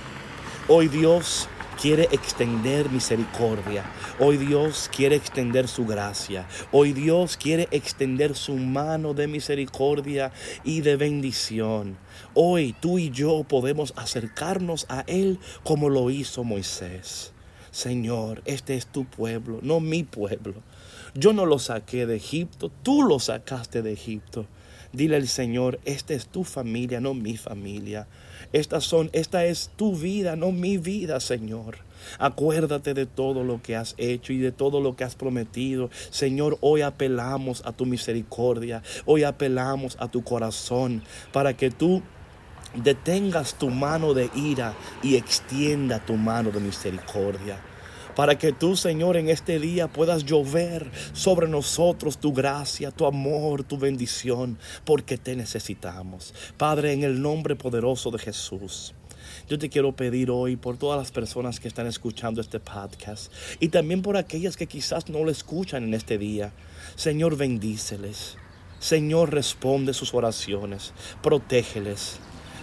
Hoy 0.68 0.88
Dios 0.88 1.48
quiere 1.80 2.08
extender 2.11 2.90
misericordia. 2.90 3.85
Hoy 4.18 4.37
Dios 4.37 4.90
quiere 4.94 5.14
extender 5.14 5.68
su 5.68 5.87
gracia. 5.87 6.47
Hoy 6.73 6.92
Dios 6.92 7.37
quiere 7.37 7.68
extender 7.70 8.35
su 8.35 8.56
mano 8.56 9.14
de 9.14 9.28
misericordia 9.28 10.32
y 10.64 10.80
de 10.80 10.97
bendición. 10.97 11.97
Hoy 12.35 12.75
tú 12.80 12.99
y 12.99 13.11
yo 13.11 13.44
podemos 13.44 13.94
acercarnos 13.97 14.87
a 14.88 15.04
Él 15.06 15.38
como 15.62 15.88
lo 15.88 16.11
hizo 16.11 16.42
Moisés. 16.42 17.32
Señor, 17.70 18.42
este 18.44 18.75
es 18.75 18.87
tu 18.87 19.04
pueblo, 19.04 19.61
no 19.62 19.78
mi 19.78 20.02
pueblo. 20.02 20.54
Yo 21.14 21.32
no 21.32 21.47
lo 21.47 21.61
saqué 21.61 22.06
de 22.06 22.16
Egipto, 22.16 22.73
tú 22.82 23.02
lo 23.02 23.20
sacaste 23.20 23.82
de 23.82 23.92
Egipto. 23.92 24.47
Dile 24.92 25.16
al 25.16 25.28
Señor, 25.28 25.78
esta 25.85 26.14
es 26.14 26.26
tu 26.26 26.45
familia, 26.45 27.00
no 27.00 27.12
mi 27.12 27.37
familia. 27.37 28.07
Estas 28.54 28.85
son, 28.85 29.11
esta 29.12 29.45
es 29.45 29.71
tu 29.76 29.95
vida, 29.95 30.35
no 30.35 30.50
mi 30.50 30.78
vida, 30.78 31.21
Señor. 31.21 31.78
Acuérdate 32.18 32.95
de 32.95 33.04
todo 33.04 33.45
lo 33.45 33.61
que 33.61 33.76
has 33.76 33.95
hecho 33.99 34.33
y 34.33 34.38
de 34.38 34.50
todo 34.50 34.80
lo 34.80 34.97
que 34.97 35.04
has 35.04 35.14
prometido. 35.14 35.90
Señor, 36.11 36.57
hoy 36.62 36.80
apelamos 36.80 37.62
a 37.66 37.73
tu 37.73 37.85
misericordia. 37.85 38.83
Hoy 39.04 39.25
apelamos 39.25 39.99
a 40.00 40.09
tu 40.09 40.25
corazón 40.25 41.02
para 41.33 41.54
que 41.54 41.71
tú 41.71 42.02
detengas 42.75 43.59
tu 43.59 43.68
mano 43.68 44.14
de 44.14 44.30
ira 44.35 44.75
y 45.02 45.16
extienda 45.16 46.04
tu 46.04 46.14
mano 46.14 46.50
de 46.50 46.61
misericordia 46.61 47.59
para 48.18 48.37
que 48.37 48.50
tú, 48.50 48.75
Señor, 48.75 49.16
en 49.16 49.28
este 49.28 49.60
día 49.60 49.87
puedas 49.87 50.25
llover 50.25 50.90
sobre 51.12 51.46
nosotros 51.46 52.18
tu 52.18 52.32
gracia, 52.32 52.90
tu 52.90 53.06
amor, 53.06 53.62
tu 53.62 53.78
bendición, 53.78 54.58
porque 54.84 55.16
te 55.16 55.37
necesitamos. 55.37 56.34
Padre, 56.56 56.94
en 56.94 57.04
el 57.04 57.22
nombre 57.22 57.54
poderoso 57.54 58.10
de 58.10 58.18
Jesús. 58.18 58.92
Yo 59.48 59.56
te 59.56 59.68
quiero 59.68 59.94
pedir 59.94 60.32
hoy 60.32 60.56
por 60.56 60.76
todas 60.76 60.98
las 60.98 61.12
personas 61.12 61.60
que 61.60 61.68
están 61.68 61.87
escuchando 61.87 62.40
este 62.40 62.58
podcast 62.58 63.32
y 63.60 63.68
también 63.68 64.02
por 64.02 64.16
aquellas 64.16 64.56
que 64.56 64.66
quizás 64.66 65.08
no 65.08 65.22
lo 65.22 65.30
escuchan 65.30 65.84
en 65.84 65.94
este 65.94 66.18
día. 66.18 66.52
Señor, 66.96 67.37
bendíceles. 67.37 68.37
Señor, 68.80 69.32
responde 69.32 69.94
sus 69.94 70.12
oraciones. 70.12 70.92
Protégeles. 71.22 72.18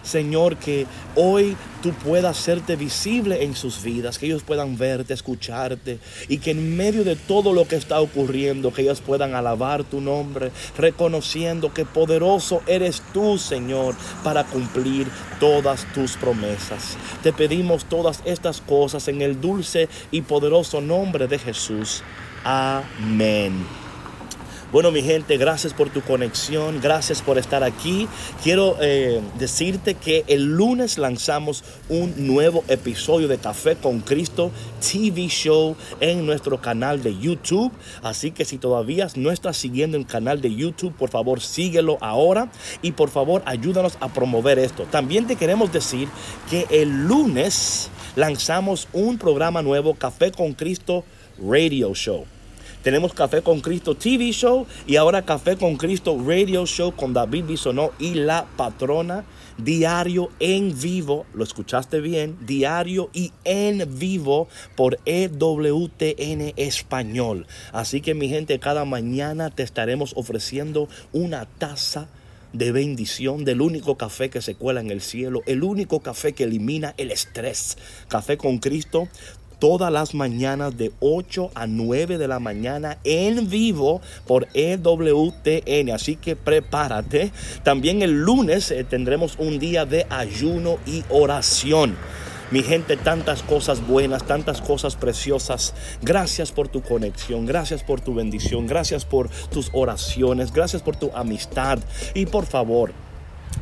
Señor, 0.05 0.57
que 0.57 0.85
hoy 1.15 1.57
tú 1.81 1.91
puedas 1.93 2.39
hacerte 2.39 2.75
visible 2.75 3.43
en 3.43 3.55
sus 3.55 3.83
vidas, 3.83 4.17
que 4.17 4.27
ellos 4.27 4.43
puedan 4.43 4.77
verte, 4.77 5.13
escucharte 5.13 5.99
y 6.27 6.37
que 6.37 6.51
en 6.51 6.77
medio 6.77 7.03
de 7.03 7.15
todo 7.15 7.53
lo 7.53 7.67
que 7.67 7.75
está 7.75 7.99
ocurriendo, 7.99 8.71
que 8.71 8.83
ellos 8.83 9.01
puedan 9.01 9.35
alabar 9.35 9.83
tu 9.83 10.01
nombre, 10.01 10.51
reconociendo 10.77 11.73
que 11.73 11.85
poderoso 11.85 12.61
eres 12.67 13.01
tú, 13.13 13.37
Señor, 13.37 13.95
para 14.23 14.43
cumplir 14.45 15.07
todas 15.39 15.85
tus 15.93 16.17
promesas. 16.17 16.97
Te 17.23 17.33
pedimos 17.33 17.85
todas 17.85 18.21
estas 18.25 18.61
cosas 18.61 19.07
en 19.07 19.21
el 19.21 19.41
dulce 19.41 19.89
y 20.11 20.21
poderoso 20.21 20.81
nombre 20.81 21.27
de 21.27 21.39
Jesús. 21.39 22.03
Amén. 22.43 23.84
Bueno, 24.71 24.91
mi 24.91 25.03
gente, 25.03 25.37
gracias 25.37 25.73
por 25.73 25.91
tu 25.91 26.01
conexión, 26.01 26.81
gracias 26.81 27.21
por 27.21 27.37
estar 27.37 27.63
aquí. 27.63 28.07
Quiero 28.43 28.75
eh, 28.81 29.21
decirte 29.37 29.93
que 29.93 30.25
el 30.27 30.55
lunes 30.55 30.97
lanzamos 30.97 31.63
un 31.87 32.27
nuevo 32.27 32.63
episodio 32.67 33.27
de 33.27 33.37
Café 33.37 33.75
con 33.75 33.99
Cristo 34.01 34.51
TV 34.81 35.27
Show 35.27 35.75
en 35.99 36.25
nuestro 36.25 36.61
canal 36.61 37.03
de 37.03 37.15
YouTube. 37.17 37.71
Así 38.01 38.31
que 38.31 38.43
si 38.43 38.57
todavía 38.57 39.07
no 39.15 39.29
estás 39.29 39.55
siguiendo 39.55 39.97
el 39.97 40.07
canal 40.07 40.41
de 40.41 40.53
YouTube, 40.53 40.95
por 40.95 41.11
favor 41.11 41.41
síguelo 41.41 41.99
ahora 42.01 42.49
y 42.81 42.93
por 42.93 43.11
favor 43.11 43.43
ayúdanos 43.45 43.97
a 44.01 44.09
promover 44.09 44.57
esto. 44.57 44.85
También 44.89 45.27
te 45.27 45.35
queremos 45.35 45.71
decir 45.71 46.09
que 46.49 46.65
el 46.71 47.07
lunes 47.07 47.89
lanzamos 48.15 48.87
un 48.93 49.19
programa 49.19 49.61
nuevo, 49.61 49.93
Café 49.93 50.31
con 50.31 50.53
Cristo 50.53 51.05
Radio 51.37 51.93
Show. 51.93 52.25
Tenemos 52.85 53.15
Café 53.15 53.41
con 53.41 53.61
Cristo 53.61 53.95
TV 53.95 54.29
Show 54.31 54.67
y 54.85 54.97
ahora 54.97 55.25
Café 55.25 55.57
con 55.57 55.75
Cristo 55.75 56.23
Radio 56.23 56.67
Show 56.67 56.95
con 56.95 57.13
David 57.13 57.45
Bisonó 57.45 57.89
y 57.97 58.13
la 58.13 58.45
patrona. 58.57 59.25
Diario 59.57 60.29
en 60.39 60.79
vivo, 60.79 61.25
lo 61.33 61.43
escuchaste 61.43 61.99
bien, 61.99 62.37
diario 62.45 63.09
y 63.11 63.31
en 63.43 63.97
vivo 63.97 64.47
por 64.75 64.99
EWTN 65.05 66.53
Español. 66.57 67.47
Así 67.73 68.01
que 68.01 68.13
mi 68.13 68.29
gente, 68.29 68.59
cada 68.59 68.85
mañana 68.85 69.49
te 69.49 69.63
estaremos 69.63 70.13
ofreciendo 70.15 70.87
una 71.11 71.45
taza 71.45 72.07
de 72.53 72.71
bendición 72.71 73.45
del 73.45 73.61
único 73.61 73.97
café 73.97 74.29
que 74.29 74.41
se 74.41 74.55
cuela 74.55 74.79
en 74.79 74.91
el 74.91 75.01
cielo, 75.01 75.41
el 75.47 75.63
único 75.63 76.01
café 76.01 76.33
que 76.33 76.43
elimina 76.43 76.93
el 76.97 77.11
estrés. 77.11 77.77
Café 78.07 78.37
con 78.37 78.59
Cristo 78.59 79.09
todas 79.65 79.91
las 79.91 80.13
mañanas 80.13 80.77
de 80.77 80.91
8 80.99 81.49
a 81.55 81.65
9 81.65 82.19
de 82.19 82.27
la 82.27 82.37
mañana 82.37 82.99
en 83.03 83.49
vivo 83.49 83.99
por 84.27 84.47
EWTN. 84.53 85.89
Así 85.91 86.17
que 86.17 86.35
prepárate. 86.35 87.31
También 87.63 88.03
el 88.03 88.11
lunes 88.11 88.69
eh, 88.69 88.83
tendremos 88.83 89.37
un 89.39 89.57
día 89.57 89.87
de 89.87 90.05
ayuno 90.11 90.77
y 90.85 91.03
oración. 91.09 91.97
Mi 92.51 92.61
gente, 92.61 92.95
tantas 92.95 93.41
cosas 93.41 93.87
buenas, 93.87 94.27
tantas 94.27 94.61
cosas 94.61 94.95
preciosas. 94.95 95.73
Gracias 96.03 96.51
por 96.51 96.67
tu 96.67 96.83
conexión, 96.83 97.47
gracias 97.47 97.81
por 97.81 98.01
tu 98.01 98.13
bendición, 98.13 98.67
gracias 98.67 99.03
por 99.03 99.31
tus 99.49 99.71
oraciones, 99.73 100.53
gracias 100.53 100.83
por 100.83 100.95
tu 100.95 101.09
amistad. 101.15 101.79
Y 102.13 102.27
por 102.27 102.45
favor, 102.45 102.93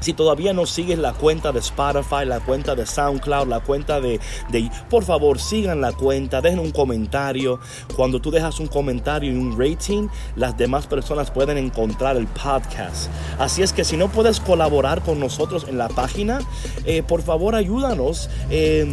si 0.04 0.14
todavía 0.14 0.52
no 0.52 0.66
sigues 0.66 1.00
la 1.00 1.14
cuenta 1.14 1.54
de 1.54 1.60
Spotify, 1.60 2.26
la 2.26 2.42
cuenta 2.42 2.76
de 2.76 2.86
SoundCloud, 2.86 3.48
la 3.48 3.62
cuenta 3.62 4.02
de, 4.02 4.20
de, 4.50 4.70
Por 4.90 5.06
favor, 5.06 5.40
sigan 5.40 5.80
la 5.80 5.94
cuenta, 5.94 6.42
dejen 6.42 6.60
un 6.60 6.72
comentario. 6.72 7.60
Cuando 7.96 8.20
tú 8.20 8.30
dejas 8.30 8.60
un 8.60 8.68
comentario 8.68 9.32
y 9.32 9.36
un 9.36 9.58
rating, 9.58 10.10
las 10.36 10.58
demás 10.58 10.88
personas 10.88 11.32
pueden 11.32 11.58
encontrar 11.58 12.18
el 12.18 12.28
podcast. 12.28 13.10
Así 13.40 13.62
es 13.62 13.72
que 13.72 13.86
si 13.86 13.96
no 13.96 14.10
puedes 14.10 14.42
colaborar 14.42 15.02
con 15.04 15.22
nosotros 15.22 15.66
en 15.70 15.78
la 15.78 15.88
página, 15.88 16.40
eh, 16.86 17.02
por 17.02 17.22
favor 17.22 17.56
ayúdanos. 17.56 18.30
Eh, 18.50 18.86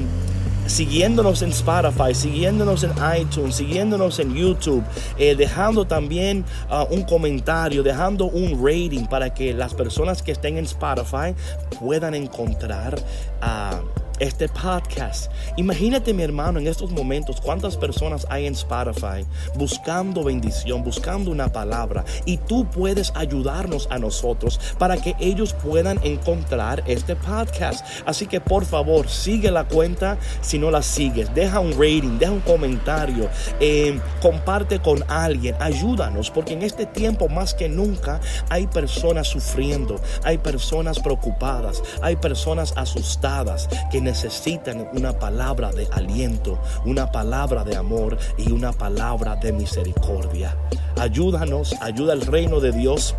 siguiéndonos 0.70 1.42
en 1.42 1.50
Spotify, 1.50 2.14
siguiéndonos 2.14 2.84
en 2.84 2.92
iTunes, 3.18 3.56
siguiéndonos 3.56 4.18
en 4.20 4.34
YouTube, 4.34 4.84
eh, 5.18 5.34
dejando 5.34 5.84
también 5.86 6.44
uh, 6.70 6.94
un 6.94 7.02
comentario, 7.02 7.82
dejando 7.82 8.26
un 8.26 8.64
rating 8.64 9.06
para 9.06 9.34
que 9.34 9.52
las 9.52 9.74
personas 9.74 10.22
que 10.22 10.32
estén 10.32 10.56
en 10.56 10.64
Spotify 10.64 11.34
puedan 11.78 12.14
encontrar 12.14 12.98
a 13.40 13.80
este 14.20 14.48
podcast. 14.48 15.30
Imagínate, 15.56 16.14
mi 16.14 16.22
hermano, 16.22 16.60
en 16.60 16.68
estos 16.68 16.92
momentos 16.92 17.40
cuántas 17.40 17.76
personas 17.76 18.26
hay 18.30 18.46
en 18.46 18.52
Spotify 18.52 19.26
buscando 19.56 20.22
bendición, 20.22 20.84
buscando 20.84 21.30
una 21.30 21.52
palabra. 21.52 22.04
Y 22.24 22.36
tú 22.36 22.66
puedes 22.70 23.12
ayudarnos 23.16 23.88
a 23.90 23.98
nosotros 23.98 24.60
para 24.78 24.98
que 24.98 25.16
ellos 25.18 25.54
puedan 25.54 25.98
encontrar 26.04 26.82
este 26.86 27.16
podcast. 27.16 27.84
Así 28.06 28.26
que 28.26 28.40
por 28.40 28.64
favor, 28.64 29.08
sigue 29.08 29.50
la 29.50 29.64
cuenta 29.64 30.18
si 30.42 30.58
no 30.58 30.70
la 30.70 30.82
sigues. 30.82 31.34
Deja 31.34 31.60
un 31.60 31.72
rating, 31.72 32.18
deja 32.18 32.32
un 32.32 32.40
comentario, 32.40 33.28
eh, 33.58 33.98
comparte 34.20 34.80
con 34.80 35.02
alguien, 35.08 35.56
ayúdanos, 35.60 36.30
porque 36.30 36.52
en 36.52 36.62
este 36.62 36.86
tiempo 36.86 37.28
más 37.28 37.54
que 37.54 37.68
nunca 37.68 38.20
hay 38.48 38.66
personas 38.66 39.28
sufriendo, 39.28 40.00
hay 40.24 40.38
personas 40.38 40.98
preocupadas, 41.00 41.82
hay 42.02 42.16
personas 42.16 42.74
asustadas 42.76 43.68
que 43.90 44.00
necesitan 44.10 44.88
una 44.92 45.12
palabra 45.12 45.70
de 45.70 45.86
aliento, 45.92 46.58
una 46.84 47.12
palabra 47.12 47.62
de 47.62 47.76
amor 47.76 48.18
y 48.36 48.50
una 48.50 48.72
palabra 48.72 49.36
de 49.36 49.52
misericordia. 49.52 50.56
Ayúdanos, 50.98 51.76
ayuda 51.80 52.14
al 52.14 52.22
reino 52.22 52.58
de 52.58 52.72
Dios, 52.72 53.14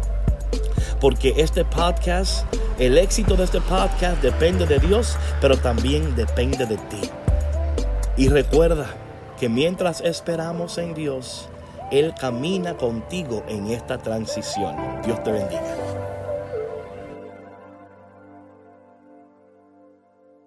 porque 0.99 1.33
este 1.37 1.63
podcast, 1.63 2.45
el 2.77 2.97
éxito 2.97 3.37
de 3.37 3.45
este 3.45 3.61
podcast 3.61 4.21
depende 4.21 4.65
de 4.65 4.79
Dios, 4.79 5.15
pero 5.39 5.55
también 5.57 6.13
depende 6.17 6.65
de 6.65 6.75
ti. 6.75 7.01
Y 8.17 8.27
recuerda 8.27 8.87
que 9.39 9.47
mientras 9.47 10.01
esperamos 10.01 10.77
en 10.77 10.93
Dios, 10.93 11.47
Él 11.89 12.13
camina 12.19 12.75
contigo 12.75 13.43
en 13.47 13.67
esta 13.67 13.97
transición. 13.97 14.75
Dios 15.05 15.23
te 15.23 15.31
bendiga. 15.31 15.90